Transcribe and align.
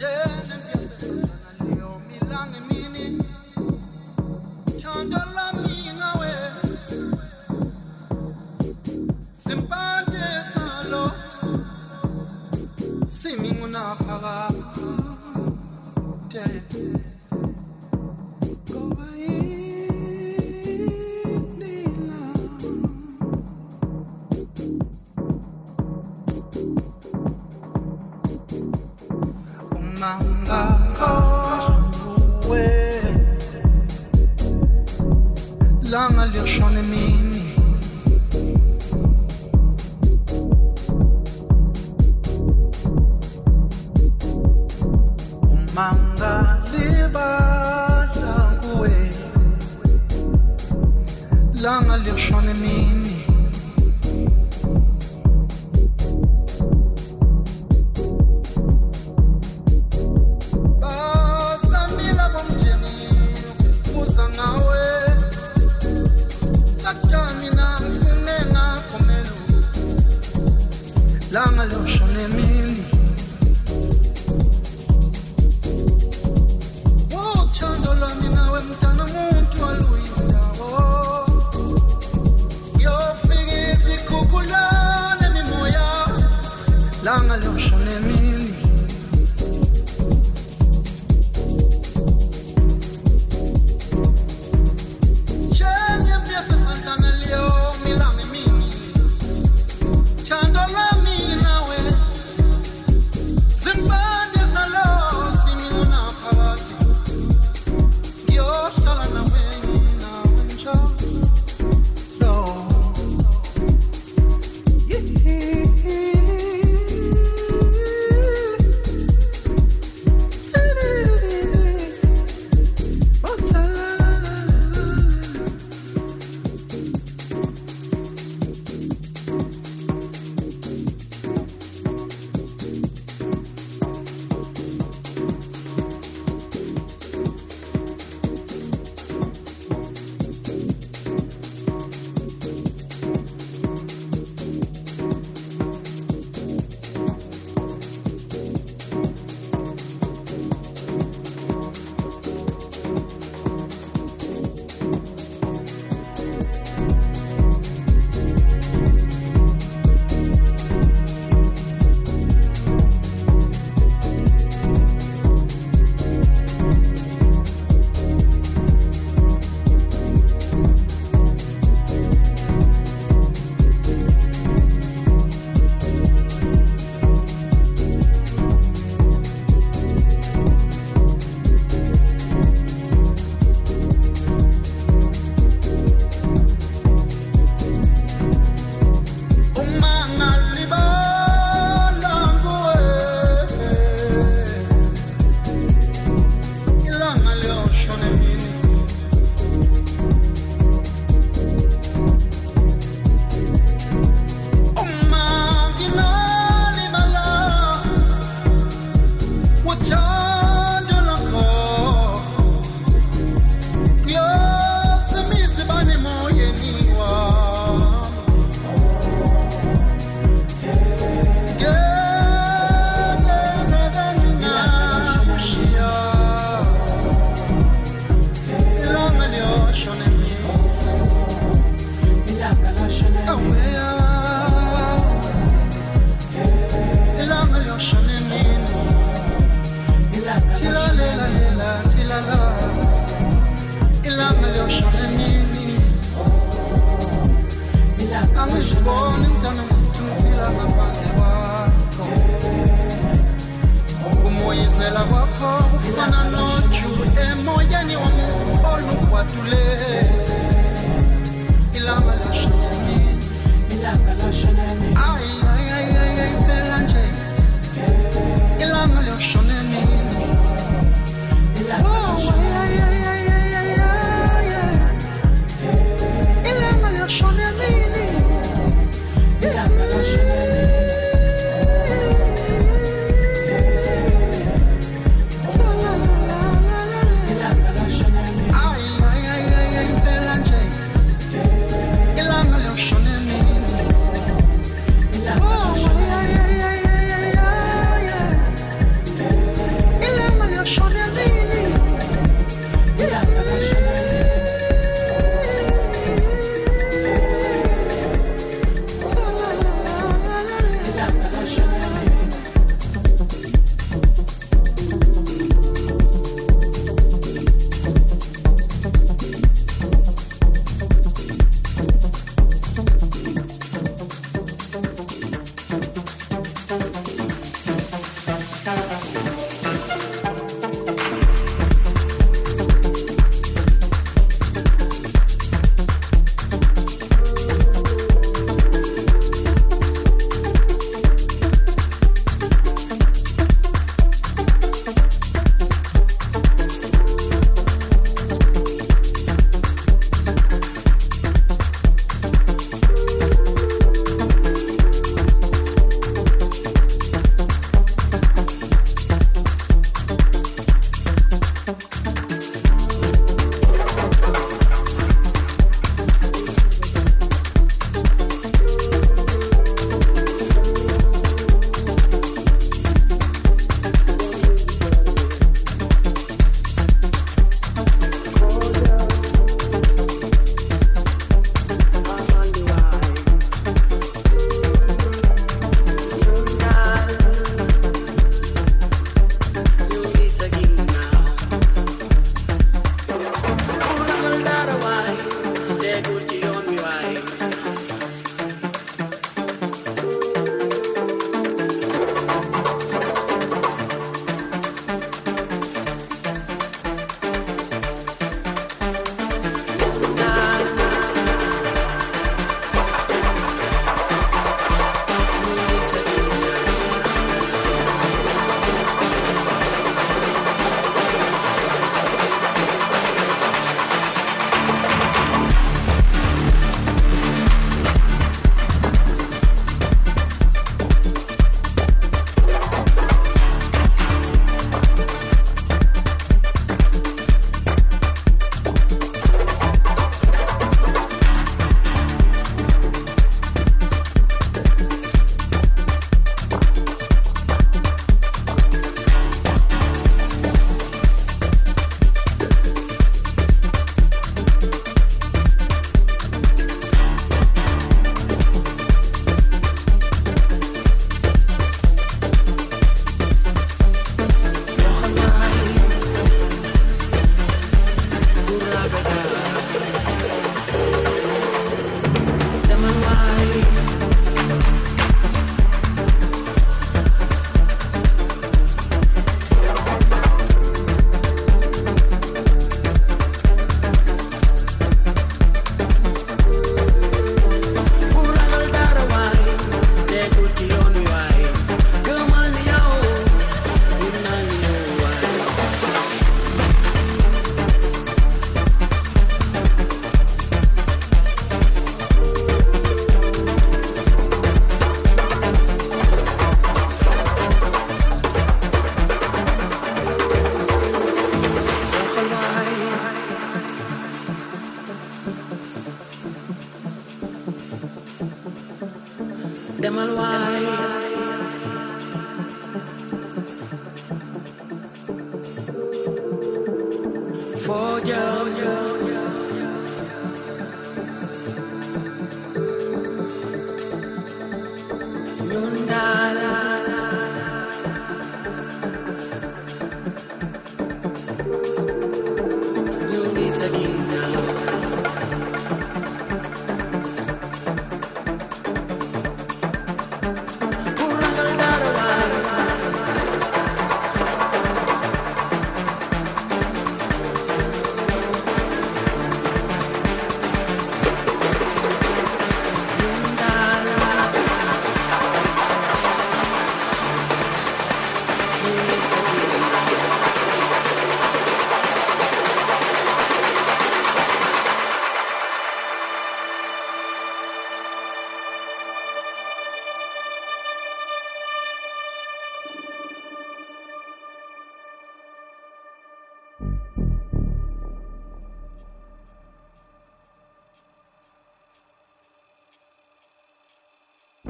Yeah. 0.00 0.47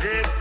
Good. 0.00 0.39